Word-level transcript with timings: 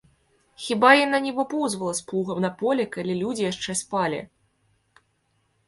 Хіба 0.67 0.89
яна 1.05 1.19
не 1.25 1.33
выпоўзвала 1.39 1.93
з 1.99 2.07
плугам 2.09 2.37
на 2.47 2.51
поле, 2.63 2.83
калі 2.97 3.13
людзі 3.21 3.47
яшчэ 3.53 3.71
спалі? 3.85 4.25